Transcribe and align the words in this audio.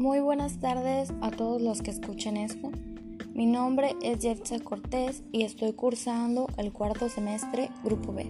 Muy 0.00 0.20
buenas 0.20 0.60
tardes 0.60 1.12
a 1.20 1.30
todos 1.30 1.60
los 1.60 1.82
que 1.82 1.90
escuchen 1.90 2.38
esto. 2.38 2.70
Mi 3.34 3.44
nombre 3.44 3.96
es 4.00 4.20
Jetsa 4.20 4.58
Cortés 4.58 5.22
y 5.30 5.42
estoy 5.42 5.74
cursando 5.74 6.46
el 6.56 6.72
cuarto 6.72 7.10
semestre 7.10 7.68
Grupo 7.84 8.14
B. 8.14 8.26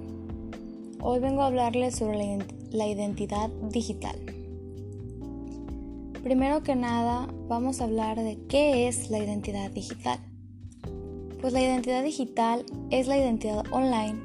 Hoy 1.01 1.21
vengo 1.21 1.43
a 1.43 1.47
hablarles 1.47 1.95
sobre 1.95 2.39
la 2.73 2.89
identidad 2.89 3.51
digital. 3.71 4.17
Primero 6.25 6.65
que 6.65 6.75
nada, 6.75 7.29
vamos 7.47 7.81
a 7.81 7.85
hablar 7.85 8.19
de 8.19 8.37
qué 8.49 8.89
es 8.89 9.09
la 9.09 9.21
identidad 9.21 9.71
digital. 9.71 10.19
Pues 11.41 11.53
la 11.53 11.63
identidad 11.63 12.03
digital 12.03 12.65
es 12.91 13.07
la 13.07 13.17
identidad 13.17 13.65
online 13.71 14.19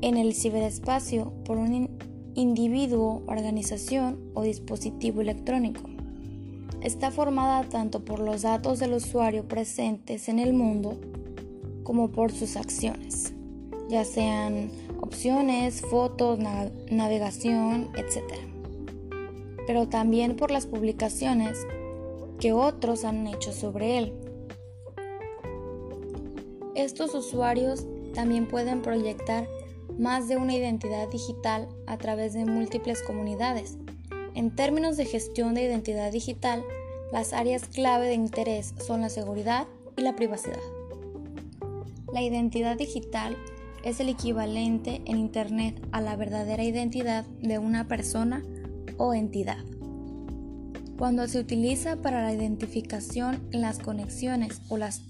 en 0.00 0.16
el 0.16 0.32
ciberespacio 0.34 1.32
por 1.44 1.58
un 1.58 1.90
individuo, 2.36 3.24
organización 3.26 4.30
o 4.34 4.44
dispositivo 4.44 5.22
electrónico. 5.22 5.90
Está 6.82 7.10
formada 7.10 7.68
tanto 7.68 8.04
por 8.04 8.20
los 8.20 8.42
datos 8.42 8.78
del 8.78 8.94
usuario 8.94 9.46
presentes 9.46 10.30
en 10.30 10.38
el 10.38 10.54
mundo 10.54 10.98
como 11.82 12.10
por 12.10 12.32
sus 12.32 12.56
acciones, 12.56 13.34
ya 13.88 14.04
sean 14.04 14.70
opciones, 15.00 15.82
fotos, 15.82 16.38
navegación, 16.90 17.90
etc. 17.96 18.22
Pero 19.66 19.88
también 19.88 20.36
por 20.36 20.50
las 20.50 20.66
publicaciones 20.66 21.66
que 22.38 22.54
otros 22.54 23.04
han 23.04 23.26
hecho 23.26 23.52
sobre 23.52 23.98
él. 23.98 24.14
Estos 26.74 27.14
usuarios 27.14 27.86
también 28.14 28.48
pueden 28.48 28.80
proyectar 28.80 29.46
más 29.98 30.28
de 30.28 30.38
una 30.38 30.54
identidad 30.54 31.08
digital 31.08 31.68
a 31.86 31.98
través 31.98 32.32
de 32.32 32.46
múltiples 32.46 33.02
comunidades. 33.02 33.76
En 34.34 34.54
términos 34.54 34.96
de 34.96 35.04
gestión 35.04 35.54
de 35.54 35.64
identidad 35.64 36.12
digital, 36.12 36.64
las 37.12 37.32
áreas 37.32 37.66
clave 37.66 38.06
de 38.06 38.14
interés 38.14 38.74
son 38.86 39.00
la 39.00 39.08
seguridad 39.08 39.66
y 39.96 40.02
la 40.02 40.14
privacidad. 40.14 40.60
La 42.12 42.22
identidad 42.22 42.76
digital 42.76 43.36
es 43.84 44.00
el 44.00 44.08
equivalente 44.08 45.02
en 45.06 45.16
Internet 45.16 45.80
a 45.92 46.00
la 46.00 46.16
verdadera 46.16 46.62
identidad 46.62 47.24
de 47.40 47.58
una 47.58 47.88
persona 47.88 48.42
o 48.96 49.14
entidad. 49.14 49.64
Cuando 50.98 51.26
se 51.28 51.40
utiliza 51.40 51.96
para 51.96 52.22
la 52.22 52.32
identificación 52.32 53.40
en 53.52 53.62
las 53.62 53.78
conexiones 53.78 54.60
o 54.68 54.76
las 54.76 55.02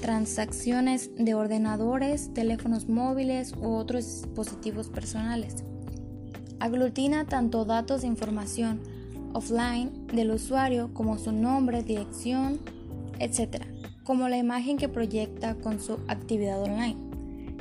transacciones 0.00 1.10
de 1.16 1.34
ordenadores, 1.34 2.32
teléfonos 2.32 2.88
móviles 2.88 3.52
u 3.60 3.74
otros 3.74 4.22
dispositivos 4.22 4.88
personales. 4.88 5.64
Aglutina 6.60 7.26
tanto 7.26 7.64
datos 7.64 8.02
de 8.02 8.06
información 8.06 8.80
offline 9.34 10.06
del 10.08 10.30
usuario 10.30 10.92
como 10.94 11.18
su 11.18 11.32
nombre, 11.32 11.82
dirección, 11.82 12.58
etc., 13.18 13.62
como 14.02 14.28
la 14.28 14.38
imagen 14.38 14.78
que 14.78 14.88
proyecta 14.88 15.54
con 15.56 15.80
su 15.80 15.98
actividad 16.08 16.62
online. 16.62 16.96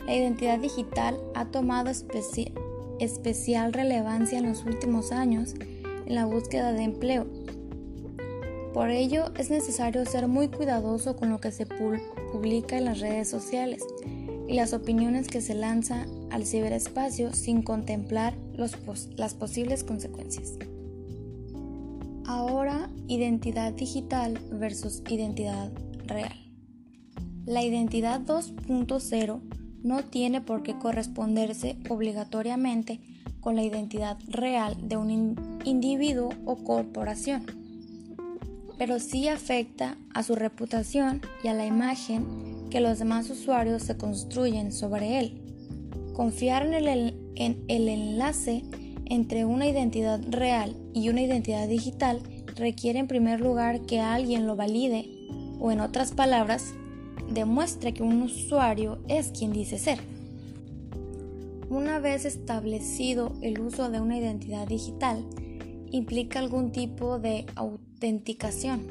La 0.06 0.16
identidad 0.16 0.60
digital 0.60 1.18
ha 1.36 1.46
tomado 1.46 1.92
especial 3.00 3.74
relevancia 3.74 4.38
en 4.38 4.48
los 4.48 4.64
últimos 4.66 5.12
años 5.12 5.56
en 6.06 6.16
la 6.16 6.26
búsqueda 6.26 6.72
de 6.72 6.84
empleo 6.84 7.28
por 8.74 8.90
ello 8.90 9.32
es 9.38 9.52
necesario 9.52 10.04
ser 10.06 10.28
muy 10.28 10.48
cuidadoso 10.48 11.16
con 11.16 11.30
lo 11.30 11.40
que 11.40 11.52
se 11.52 11.68
publica 11.68 12.76
en 12.76 12.86
las 12.86 13.00
redes 13.00 13.30
sociales 13.30 13.84
y 14.48 14.54
las 14.56 14.74
opiniones 14.74 15.28
que 15.28 15.42
se 15.42 15.54
lanzan 15.54 16.10
al 16.32 16.48
ciberespacio 16.48 17.34
sin 17.34 17.62
contemplar 17.62 18.34
las 18.56 19.34
posibles 19.36 19.84
consecuencias. 19.84 20.54
Ahora, 22.36 22.90
identidad 23.08 23.74
digital 23.74 24.40
versus 24.52 25.04
identidad 25.08 25.72
real. 26.08 26.34
La 27.46 27.62
identidad 27.62 28.22
2.0 28.22 29.40
no 29.84 30.04
tiene 30.06 30.42
por 30.42 30.64
qué 30.64 30.80
corresponderse 30.80 31.78
obligatoriamente 31.90 33.00
con 33.40 33.56
la 33.56 33.62
identidad 33.64 34.18
real 34.28 34.76
de 34.88 34.98
un 34.98 35.62
individuo 35.64 36.30
o 36.46 36.56
corporación 36.64 37.46
pero 38.78 39.00
sí 39.00 39.28
afecta 39.28 39.98
a 40.14 40.24
su 40.24 40.36
reputación 40.36 41.22
y 41.44 41.48
a 41.48 41.54
la 41.54 41.66
imagen 41.66 42.68
que 42.70 42.82
los 42.82 43.00
demás 43.00 43.30
usuarios 43.30 43.84
se 43.84 43.98
construyen 43.98 44.72
sobre 44.72 45.20
él. 45.20 45.42
Confiar 46.14 46.66
en 46.66 46.74
el, 46.74 47.16
en 47.36 47.64
el 47.68 47.88
enlace 47.88 48.64
entre 49.06 49.46
una 49.46 49.68
identidad 49.68 50.20
real 50.28 50.76
y 50.94 51.10
una 51.10 51.22
identidad 51.22 51.68
digital 51.68 52.22
requiere 52.56 53.00
en 53.00 53.08
primer 53.08 53.42
lugar 53.42 53.82
que 53.82 54.00
alguien 54.00 54.48
lo 54.48 54.56
valide 54.56 55.10
o 55.60 55.72
en 55.72 55.80
otras 55.80 56.12
palabras, 56.12 56.74
demuestre 57.32 57.94
que 57.94 58.04
un 58.04 58.22
usuario 58.22 59.00
es 59.08 59.30
quien 59.30 59.54
dice 59.54 59.78
ser. 59.78 60.00
Una 61.70 62.00
vez 62.00 62.26
establecido 62.26 63.34
el 63.42 63.60
uso 63.60 63.90
de 63.90 64.00
una 64.00 64.18
identidad 64.18 64.68
digital, 64.68 65.26
implica 65.90 66.40
algún 66.40 66.72
tipo 66.72 67.20
de 67.20 67.46
autenticación. 67.56 68.82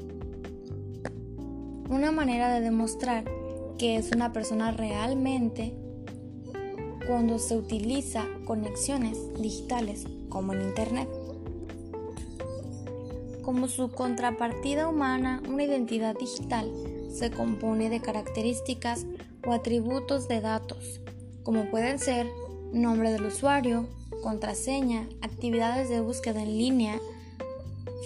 Una 1.88 2.10
manera 2.10 2.52
de 2.54 2.60
demostrar 2.60 3.24
que 3.78 3.96
es 3.96 4.10
una 4.12 4.32
persona 4.32 4.72
realmente 4.72 5.74
cuando 7.06 7.38
se 7.38 7.56
utiliza 7.56 8.26
conexiones 8.44 9.18
digitales 9.40 10.06
como 10.28 10.52
en 10.52 10.62
Internet. 10.62 11.08
Como 13.52 13.68
su 13.68 13.90
contrapartida 13.90 14.88
humana, 14.88 15.42
una 15.46 15.64
identidad 15.64 16.16
digital 16.18 16.72
se 17.12 17.30
compone 17.30 17.90
de 17.90 18.00
características 18.00 19.04
o 19.46 19.52
atributos 19.52 20.26
de 20.26 20.40
datos, 20.40 21.02
como 21.42 21.70
pueden 21.70 21.98
ser 21.98 22.26
nombre 22.72 23.12
del 23.12 23.26
usuario, 23.26 23.86
contraseña, 24.22 25.06
actividades 25.20 25.90
de 25.90 26.00
búsqueda 26.00 26.42
en 26.42 26.56
línea, 26.56 26.98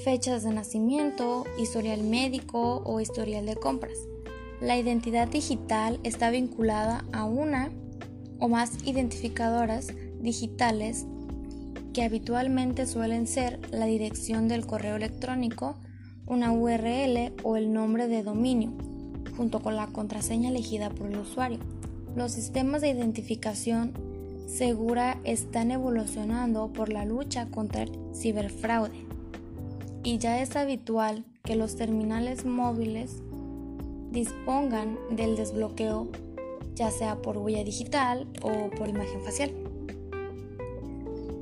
fechas 0.03 0.43
de 0.43 0.51
nacimiento, 0.51 1.45
historial 1.61 2.03
médico 2.03 2.83
o 2.85 3.01
historial 3.01 3.47
de 3.47 3.55
compras. 3.55 3.99
La 4.61 4.77
identidad 4.77 5.29
digital 5.29 6.01
está 6.03 6.31
vinculada 6.31 7.05
a 7.13 7.25
una 7.25 7.71
o 8.41 8.49
más 8.49 8.85
identificadoras 8.85 9.93
digitales 10.19 11.07
que 11.97 12.05
habitualmente 12.05 12.85
suelen 12.85 13.27
ser 13.27 13.59
la 13.71 13.87
dirección 13.87 14.49
del 14.49 14.67
correo 14.67 14.97
electrónico, 14.97 15.77
una 16.27 16.53
URL 16.53 17.33
o 17.43 17.57
el 17.57 17.73
nombre 17.73 18.07
de 18.07 18.23
dominio, 18.23 18.71
junto 19.35 19.61
con 19.61 19.77
la 19.77 19.87
contraseña 19.87 20.51
elegida 20.51 20.91
por 20.91 21.11
el 21.11 21.21
usuario. 21.21 21.59
Los 22.15 22.33
sistemas 22.33 22.83
de 22.83 22.91
identificación 22.91 23.95
segura 24.47 25.19
están 25.25 25.71
evolucionando 25.71 26.71
por 26.71 26.93
la 26.93 27.07
lucha 27.07 27.47
contra 27.47 27.85
el 27.85 27.93
ciberfraude. 28.15 29.07
Y 30.05 30.19
ya 30.19 30.43
es 30.43 30.55
habitual 30.55 31.25
que 31.45 31.57
los 31.57 31.77
terminales 31.77 32.45
móviles 32.45 33.23
dispongan 34.11 34.99
del 35.13 35.35
desbloqueo 35.35 36.09
ya 36.75 36.91
sea 36.91 37.23
por 37.23 37.39
huella 37.39 37.65
digital 37.65 38.29
o 38.43 38.69
por 38.77 38.91
imagen 38.91 39.23
facial. 39.23 39.66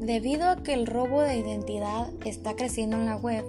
Debido 0.05 0.51
a 0.51 0.63
que 0.63 0.75
el 0.75 0.87
robo 0.87 1.23
de 1.23 1.39
identidad 1.39 2.11
está 2.27 2.57
creciendo 2.57 2.99
en 2.99 3.07
la 3.07 3.17
web, 3.17 3.43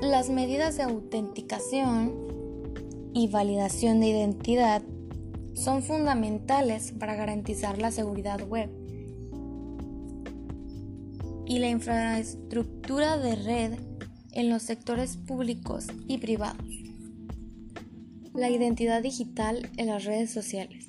las 0.00 0.30
medidas 0.30 0.78
de 0.78 0.84
autenticación 0.84 2.14
y 3.12 3.28
validación 3.28 4.00
de 4.00 4.06
identidad 4.06 4.80
son 5.52 5.82
fundamentales 5.82 6.92
para 6.92 7.14
garantizar 7.14 7.76
la 7.76 7.90
seguridad 7.90 8.40
web 8.48 8.70
y 11.44 11.58
la 11.58 11.68
infraestructura 11.68 13.18
de 13.18 13.36
red 13.36 13.78
en 14.32 14.48
los 14.48 14.62
sectores 14.62 15.18
públicos 15.18 15.88
y 16.08 16.16
privados. 16.16 16.66
La 18.32 18.48
identidad 18.48 19.02
digital 19.02 19.68
en 19.76 19.88
las 19.88 20.06
redes 20.06 20.30
sociales. 20.30 20.88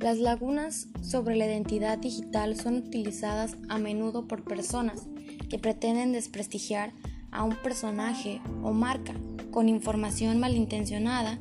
Las 0.00 0.18
lagunas 0.18 0.88
sobre 1.00 1.36
la 1.36 1.46
identidad 1.46 1.96
digital 1.96 2.54
son 2.54 2.74
utilizadas 2.76 3.56
a 3.70 3.78
menudo 3.78 4.28
por 4.28 4.44
personas 4.44 5.06
que 5.48 5.58
pretenden 5.58 6.12
desprestigiar 6.12 6.92
a 7.30 7.44
un 7.44 7.56
personaje 7.56 8.42
o 8.62 8.72
marca 8.72 9.14
con 9.50 9.70
información 9.70 10.38
malintencionada 10.38 11.40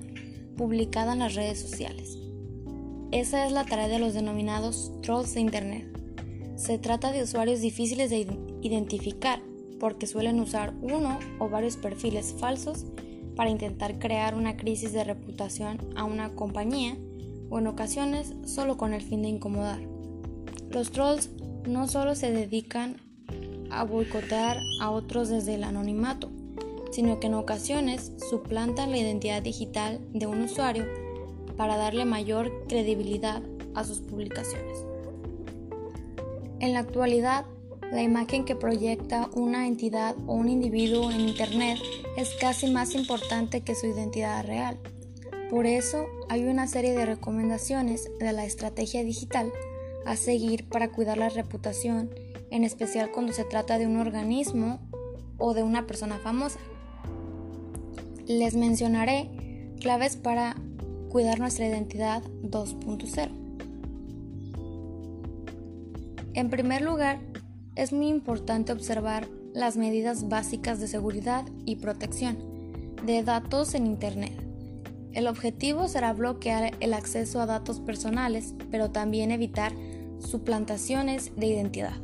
publicada 0.56 1.14
en 1.14 1.20
las 1.20 1.36
redes 1.36 1.60
sociales. 1.60 2.18
Esa 3.12 3.46
es 3.46 3.52
la 3.52 3.66
tarea 3.66 3.90
de 3.90 4.00
los 4.00 4.14
denominados 4.14 4.94
trolls 5.02 5.34
de 5.34 5.42
Internet. 5.42 5.86
Se 6.56 6.78
trata 6.78 7.12
de 7.12 7.24
usuarios 7.24 7.60
difíciles 7.60 8.10
de 8.10 8.26
identificar 8.62 9.42
porque 9.82 10.08
suelen 10.08 10.40
usar 10.40 10.74
uno 10.82 11.20
o 11.40 11.50
varios 11.50 11.76
perfiles 11.76 12.34
falsos 12.40 12.86
para 13.36 13.50
intentar 13.50 14.00
crear 14.00 14.34
una 14.34 14.56
crisis 14.56 14.94
de 14.94 15.04
reputación 15.04 15.78
a 15.98 16.06
una 16.06 16.34
compañía 16.36 16.98
o 17.56 17.60
en 17.60 17.68
ocasiones 17.68 18.34
solo 18.46 18.76
con 18.76 18.94
el 18.94 19.02
fin 19.02 19.22
de 19.22 19.30
incomodar. 19.30 19.80
Los 20.72 20.92
trolls 20.92 21.30
no 21.66 21.88
solo 21.88 22.14
se 22.14 22.30
dedican 22.30 22.98
a 23.72 23.86
boicotear 23.86 24.58
a 24.82 24.92
otros 24.92 25.30
desde 25.30 25.56
el 25.56 25.64
anonimato, 25.64 26.30
sino 26.92 27.22
que 27.22 27.28
en 27.28 27.36
ocasiones 27.36 28.12
suplantan 28.30 28.92
la 28.92 28.98
identidad 28.98 29.42
digital 29.42 30.02
de 30.12 30.28
un 30.28 30.42
usuario 30.42 30.86
para 31.56 31.78
darle 31.78 32.04
mayor 32.04 32.52
credibilidad 32.68 33.42
a 33.74 33.86
sus 33.86 34.02
publicaciones. 34.02 34.78
En 36.60 36.74
la 36.74 36.80
actualidad, 36.80 37.46
la 37.90 38.02
imagen 38.02 38.44
que 38.44 38.58
proyecta 38.58 39.30
una 39.34 39.66
entidad 39.66 40.14
o 40.28 40.34
un 40.34 40.50
individuo 40.50 41.10
en 41.10 41.22
Internet 41.22 41.80
es 42.18 42.32
casi 42.42 42.70
más 42.70 42.96
importante 42.96 43.62
que 43.62 43.76
su 43.76 43.88
identidad 43.88 44.46
real. 44.46 44.78
Por 45.56 45.68
eso 45.68 46.08
hay 46.28 46.44
una 46.44 46.68
serie 46.68 46.92
de 46.98 47.06
recomendaciones 47.06 48.12
de 48.20 48.34
la 48.34 48.44
estrategia 48.44 49.06
digital 49.06 49.54
a 50.06 50.18
seguir 50.18 50.68
para 50.68 50.92
cuidar 50.92 51.18
la 51.18 51.30
reputación, 51.30 52.10
en 52.52 52.66
especial 52.66 53.10
cuando 53.14 53.32
se 53.32 53.46
trata 53.46 53.78
de 53.78 53.88
un 53.88 53.96
organismo 53.96 54.82
o 55.38 55.54
de 55.54 55.64
una 55.64 55.88
persona 55.88 56.18
famosa. 56.18 56.60
Les 58.28 58.58
mencionaré 58.58 59.30
claves 59.80 60.18
para 60.18 60.58
cuidar 61.08 61.40
nuestra 61.40 61.66
identidad 61.66 62.22
2.0. 62.44 63.30
En 66.34 66.50
primer 66.50 66.82
lugar, 66.82 67.22
es 67.76 67.94
muy 67.94 68.10
importante 68.10 68.74
observar 68.74 69.30
las 69.54 69.78
medidas 69.78 70.28
básicas 70.28 70.82
de 70.82 70.90
seguridad 70.90 71.46
y 71.66 71.78
protección 71.78 72.36
de 73.06 73.24
datos 73.24 73.74
en 73.74 73.86
Internet. 73.86 74.45
El 75.16 75.28
objetivo 75.28 75.88
será 75.88 76.12
bloquear 76.12 76.74
el 76.82 76.94
acceso 76.94 77.40
a 77.40 77.46
datos 77.46 77.80
personales, 77.80 78.54
pero 78.70 78.92
también 78.92 79.32
evitar 79.32 79.72
suplantaciones 80.20 81.32
de 81.38 81.48
identidad. 81.48 81.96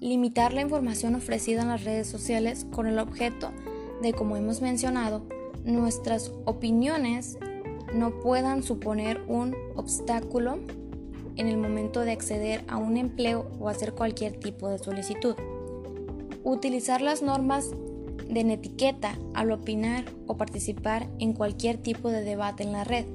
Limitar 0.00 0.54
la 0.54 0.62
información 0.62 1.14
ofrecida 1.16 1.60
en 1.60 1.68
las 1.68 1.84
redes 1.84 2.08
sociales 2.08 2.66
con 2.72 2.86
el 2.86 2.98
objeto 2.98 3.52
de, 4.00 4.14
como 4.14 4.38
hemos 4.38 4.62
mencionado, 4.62 5.26
nuestras 5.66 6.32
opiniones 6.46 7.36
no 7.92 8.18
puedan 8.20 8.62
suponer 8.62 9.20
un 9.28 9.54
obstáculo 9.76 10.60
en 11.36 11.46
el 11.46 11.58
momento 11.58 12.00
de 12.00 12.12
acceder 12.12 12.64
a 12.68 12.78
un 12.78 12.96
empleo 12.96 13.50
o 13.60 13.68
hacer 13.68 13.92
cualquier 13.92 14.40
tipo 14.40 14.70
de 14.70 14.78
solicitud. 14.78 15.36
Utilizar 16.42 17.02
las 17.02 17.20
normas 17.20 17.72
de 18.34 18.44
netiqueta 18.44 19.16
al 19.32 19.50
opinar 19.52 20.04
o 20.26 20.36
participar 20.36 21.08
en 21.18 21.32
cualquier 21.32 21.78
tipo 21.78 22.10
de 22.10 22.22
debate 22.22 22.64
en 22.64 22.72
la 22.72 22.84
red. 22.84 23.06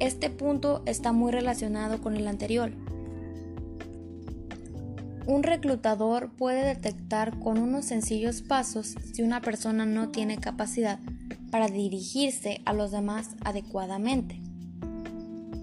Este 0.00 0.30
punto 0.30 0.82
está 0.84 1.12
muy 1.12 1.32
relacionado 1.32 2.00
con 2.02 2.16
el 2.16 2.28
anterior. 2.28 2.72
Un 5.26 5.42
reclutador 5.42 6.30
puede 6.36 6.64
detectar 6.64 7.38
con 7.38 7.58
unos 7.58 7.84
sencillos 7.84 8.42
pasos 8.42 8.94
si 9.12 9.22
una 9.22 9.40
persona 9.40 9.86
no 9.86 10.08
tiene 10.08 10.38
capacidad 10.38 10.98
para 11.50 11.68
dirigirse 11.68 12.60
a 12.64 12.72
los 12.72 12.90
demás 12.90 13.30
adecuadamente. 13.44 14.40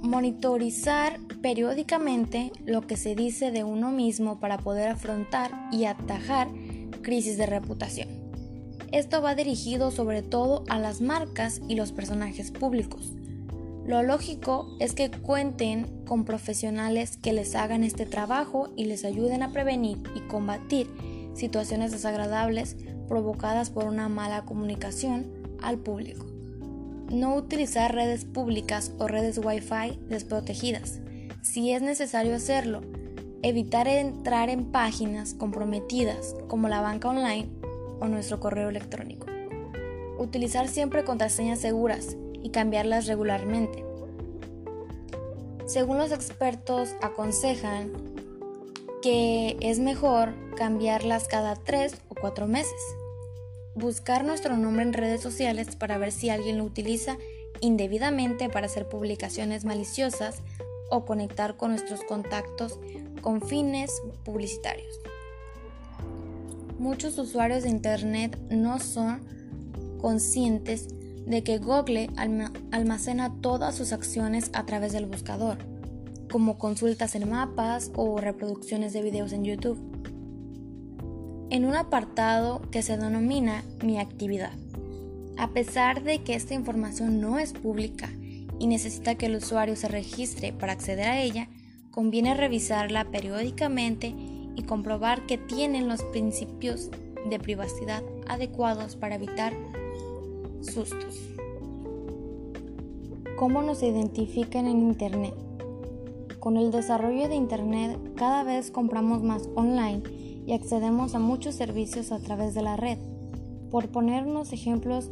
Monitorizar 0.01 1.19
periódicamente 1.41 2.51
lo 2.65 2.81
que 2.81 2.95
se 2.95 3.15
dice 3.15 3.51
de 3.51 3.63
uno 3.63 3.91
mismo 3.91 4.39
para 4.39 4.57
poder 4.57 4.89
afrontar 4.89 5.51
y 5.71 5.85
atajar 5.85 6.47
crisis 7.01 7.37
de 7.37 7.45
reputación. 7.45 8.14
Esto 8.91 9.21
va 9.21 9.35
dirigido 9.35 9.91
sobre 9.91 10.21
todo 10.21 10.63
a 10.69 10.79
las 10.79 11.01
marcas 11.01 11.61
y 11.67 11.75
los 11.75 11.91
personajes 11.91 12.51
públicos. 12.51 13.13
Lo 13.85 14.01
lógico 14.01 14.75
es 14.79 14.93
que 14.93 15.11
cuenten 15.11 16.03
con 16.05 16.25
profesionales 16.25 17.17
que 17.17 17.33
les 17.33 17.55
hagan 17.55 17.83
este 17.83 18.05
trabajo 18.05 18.69
y 18.75 18.85
les 18.85 19.05
ayuden 19.05 19.43
a 19.43 19.51
prevenir 19.51 20.01
y 20.15 20.21
combatir 20.21 20.87
situaciones 21.35 21.91
desagradables 21.91 22.77
provocadas 23.07 23.69
por 23.69 23.85
una 23.85 24.09
mala 24.09 24.43
comunicación 24.45 25.27
al 25.61 25.77
público. 25.77 26.25
No 27.11 27.35
utilizar 27.35 27.93
redes 27.93 28.25
públicas 28.25 28.91
o 28.97 29.07
redes 29.07 29.37
Wi-Fi 29.37 29.99
desprotegidas. 30.09 30.99
Si 31.43 31.71
es 31.71 31.83
necesario 31.83 32.35
hacerlo, 32.35 32.81
evitar 33.43 33.87
entrar 33.87 34.49
en 34.49 34.71
páginas 34.71 35.35
comprometidas 35.35 36.35
como 36.47 36.67
la 36.69 36.81
banca 36.81 37.09
online 37.09 37.49
o 37.99 38.07
nuestro 38.07 38.39
correo 38.39 38.69
electrónico. 38.69 39.27
Utilizar 40.17 40.67
siempre 40.67 41.03
contraseñas 41.03 41.59
seguras 41.59 42.15
y 42.41 42.49
cambiarlas 42.49 43.07
regularmente. 43.07 43.83
Según 45.65 45.97
los 45.97 46.11
expertos 46.11 46.95
aconsejan 47.01 47.91
que 49.01 49.57
es 49.59 49.79
mejor 49.79 50.33
cambiarlas 50.55 51.27
cada 51.27 51.55
3 51.55 51.95
o 52.09 52.15
4 52.15 52.47
meses 52.47 52.95
buscar 53.75 54.23
nuestro 54.23 54.55
nombre 54.55 54.83
en 54.83 54.93
redes 54.93 55.21
sociales 55.21 55.75
para 55.75 55.97
ver 55.97 56.11
si 56.13 56.29
alguien 56.29 56.57
lo 56.57 56.63
utiliza 56.63 57.17
indebidamente 57.59 58.49
para 58.49 58.67
hacer 58.67 58.87
publicaciones 58.87 59.65
maliciosas 59.65 60.41
o 60.89 61.05
conectar 61.05 61.57
con 61.57 61.71
nuestros 61.71 62.03
contactos 62.05 62.79
con 63.21 63.41
fines 63.41 64.01
publicitarios. 64.23 64.99
Muchos 66.79 67.17
usuarios 67.17 67.63
de 67.63 67.69
Internet 67.69 68.37
no 68.49 68.79
son 68.79 69.21
conscientes 69.99 70.87
de 71.25 71.43
que 71.43 71.57
Google 71.57 72.09
almacena 72.71 73.33
todas 73.41 73.75
sus 73.75 73.91
acciones 73.93 74.49
a 74.53 74.65
través 74.65 74.93
del 74.93 75.05
buscador, 75.05 75.57
como 76.31 76.57
consultas 76.57 77.15
en 77.15 77.29
mapas 77.29 77.91
o 77.95 78.17
reproducciones 78.19 78.93
de 78.93 79.01
videos 79.01 79.33
en 79.33 79.43
YouTube 79.43 79.95
en 81.49 81.65
un 81.65 81.75
apartado 81.75 82.61
que 82.71 82.81
se 82.81 82.97
denomina 82.97 83.63
Mi 83.81 83.99
actividad. 83.99 84.51
A 85.37 85.51
pesar 85.51 86.03
de 86.03 86.23
que 86.23 86.35
esta 86.35 86.53
información 86.53 87.21
no 87.21 87.39
es 87.39 87.53
pública 87.53 88.09
y 88.59 88.67
necesita 88.67 89.15
que 89.15 89.27
el 89.27 89.35
usuario 89.35 89.75
se 89.75 89.87
registre 89.87 90.53
para 90.53 90.73
acceder 90.73 91.07
a 91.07 91.21
ella, 91.21 91.49
conviene 91.91 92.33
revisarla 92.33 93.05
periódicamente 93.05 94.15
y 94.55 94.63
comprobar 94.63 95.25
que 95.25 95.37
tienen 95.37 95.87
los 95.87 96.03
principios 96.03 96.89
de 97.29 97.39
privacidad 97.39 98.03
adecuados 98.27 98.95
para 98.95 99.15
evitar 99.15 99.53
sustos. 100.61 101.19
¿Cómo 103.37 103.61
nos 103.61 103.83
identifican 103.83 104.67
en 104.67 104.79
Internet? 104.79 105.33
Con 106.39 106.57
el 106.57 106.71
desarrollo 106.71 107.27
de 107.27 107.35
Internet 107.35 107.99
cada 108.15 108.43
vez 108.43 108.71
compramos 108.71 109.23
más 109.23 109.49
online 109.55 110.03
y 110.45 110.53
accedemos 110.53 111.15
a 111.15 111.19
muchos 111.19 111.55
servicios 111.55 112.11
a 112.11 112.19
través 112.19 112.53
de 112.53 112.61
la 112.61 112.77
red. 112.77 112.97
Por 113.71 113.89
ponernos 113.89 114.53
ejemplos, 114.53 115.09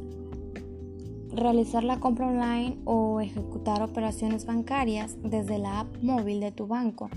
realizar 1.34 1.84
la 1.84 2.00
compra 2.00 2.28
online 2.28 2.78
o 2.86 3.20
ejecutar 3.20 3.82
operaciones 3.82 4.46
bancarias 4.46 5.18
desde 5.24 5.58
la 5.58 5.82
app 5.82 6.04
móvil 6.04 6.40
de 6.40 6.52
tu 6.52 6.68
banco 6.68 7.10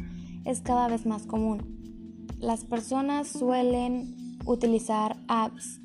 es 0.45 0.61
cada 0.61 0.89
vez 0.89 1.07
más 1.07 1.27
común. 1.27 1.75
Las 2.40 2.64
personas 2.64 3.28
suelen 3.28 4.38
utilizar 4.45 5.16
apps 5.26 5.81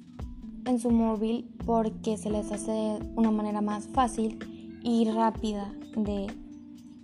en 0.65 0.79
su 0.79 0.91
móvil 0.91 1.49
porque 1.65 2.17
se 2.17 2.29
les 2.29 2.51
hace 2.51 2.99
una 3.15 3.31
manera 3.31 3.61
más 3.61 3.87
fácil 3.87 4.37
y 4.83 5.09
rápida 5.09 5.73
de 5.95 6.27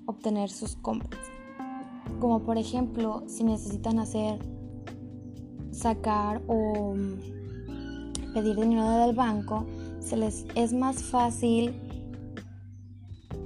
obtener 0.06 0.50
sus 0.50 0.76
compras. 0.76 1.22
Como 2.20 2.44
por 2.44 2.58
ejemplo, 2.58 3.24
si 3.28 3.46
necesitan 3.46 4.00
hacer 4.00 4.40
sacar 5.72 6.42
o 6.48 6.94
mm, 6.96 8.34
pedir 8.34 8.56
dinero 8.58 8.90
del 9.06 9.16
banco, 9.16 9.66
se 10.00 10.18
les 10.18 10.46
es 10.56 10.74
más 10.74 11.02
fácil 11.04 11.74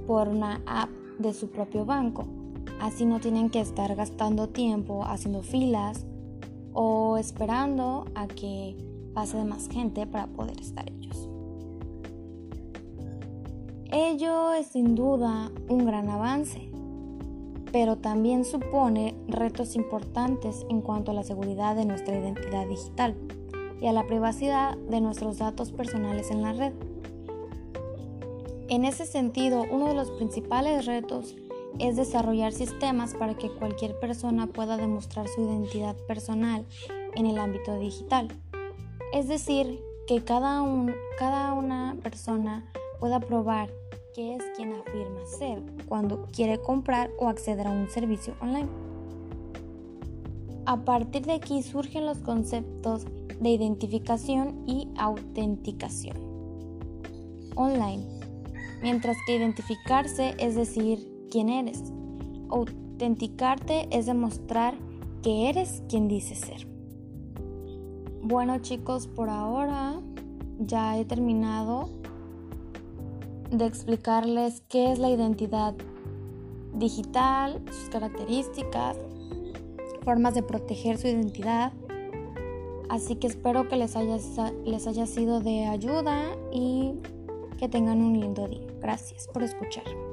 por 0.08 0.26
una 0.26 0.60
app 0.66 0.90
de 1.20 1.32
su 1.32 1.48
propio 1.50 1.84
banco. 1.84 2.41
Así 2.82 3.06
no 3.06 3.20
tienen 3.20 3.48
que 3.48 3.60
estar 3.60 3.94
gastando 3.94 4.48
tiempo 4.48 5.04
haciendo 5.04 5.42
filas 5.42 6.04
o 6.72 7.16
esperando 7.16 8.06
a 8.16 8.26
que 8.26 8.76
pase 9.14 9.36
de 9.36 9.44
más 9.44 9.68
gente 9.68 10.04
para 10.06 10.26
poder 10.26 10.60
estar 10.60 10.84
ellos. 10.90 11.28
Ello 13.92 14.52
es 14.52 14.66
sin 14.66 14.96
duda 14.96 15.52
un 15.68 15.86
gran 15.86 16.10
avance 16.10 16.72
pero 17.72 17.96
también 17.96 18.44
supone 18.44 19.14
retos 19.28 19.76
importantes 19.76 20.66
en 20.68 20.82
cuanto 20.82 21.10
a 21.10 21.14
la 21.14 21.22
seguridad 21.22 21.74
de 21.74 21.86
nuestra 21.86 22.18
identidad 22.18 22.66
digital 22.66 23.16
y 23.80 23.86
a 23.86 23.92
la 23.92 24.06
privacidad 24.06 24.76
de 24.76 25.00
nuestros 25.00 25.38
datos 25.38 25.72
personales 25.72 26.30
en 26.30 26.42
la 26.42 26.52
red. 26.52 26.72
En 28.68 28.84
ese 28.84 29.06
sentido, 29.06 29.64
uno 29.70 29.88
de 29.88 29.94
los 29.94 30.10
principales 30.12 30.84
retos 30.86 31.34
es 31.78 31.96
desarrollar 31.96 32.52
sistemas 32.52 33.14
para 33.14 33.34
que 33.34 33.50
cualquier 33.50 33.98
persona 33.98 34.46
pueda 34.46 34.76
demostrar 34.76 35.28
su 35.28 35.42
identidad 35.42 35.96
personal 36.06 36.64
en 37.14 37.26
el 37.26 37.38
ámbito 37.38 37.78
digital. 37.78 38.28
Es 39.12 39.28
decir, 39.28 39.80
que 40.06 40.24
cada, 40.24 40.62
una 40.62 41.96
persona 42.02 42.64
pueda 42.98 43.20
probar 43.20 43.70
que 44.14 44.34
es 44.34 44.42
quien 44.56 44.72
afirma 44.74 45.24
ser 45.38 45.62
cuando 45.86 46.26
quiere 46.32 46.60
comprar 46.60 47.10
o 47.18 47.28
acceder 47.28 47.66
a 47.66 47.70
un 47.70 47.88
servicio 47.88 48.34
online. 48.40 48.68
A 50.66 50.84
partir 50.84 51.24
de 51.24 51.32
aquí 51.32 51.62
surgen 51.62 52.06
los 52.06 52.18
conceptos 52.18 53.06
de 53.40 53.48
identificación 53.48 54.64
y 54.66 54.88
autenticación. 54.96 56.16
Online. 57.56 58.06
Mientras 58.82 59.16
que 59.26 59.36
identificarse 59.36 60.34
es 60.38 60.54
decir 60.54 61.11
quién 61.32 61.48
eres. 61.48 61.82
Autenticarte 62.50 63.88
es 63.90 64.04
demostrar 64.04 64.74
que 65.22 65.48
eres 65.48 65.82
quien 65.88 66.06
dices 66.06 66.38
ser. 66.38 66.68
Bueno 68.22 68.58
chicos, 68.58 69.06
por 69.06 69.30
ahora 69.30 69.98
ya 70.58 70.98
he 70.98 71.06
terminado 71.06 71.88
de 73.50 73.64
explicarles 73.64 74.62
qué 74.68 74.92
es 74.92 74.98
la 74.98 75.08
identidad 75.08 75.74
digital, 76.74 77.62
sus 77.66 77.88
características, 77.88 78.98
formas 80.04 80.34
de 80.34 80.42
proteger 80.42 80.98
su 80.98 81.08
identidad. 81.08 81.72
Así 82.90 83.16
que 83.16 83.26
espero 83.26 83.68
que 83.68 83.76
les 83.76 83.96
haya, 83.96 84.18
les 84.66 84.86
haya 84.86 85.06
sido 85.06 85.40
de 85.40 85.66
ayuda 85.66 86.36
y 86.52 86.92
que 87.58 87.70
tengan 87.70 88.02
un 88.02 88.20
lindo 88.20 88.46
día. 88.48 88.66
Gracias 88.80 89.28
por 89.28 89.42
escuchar. 89.42 90.11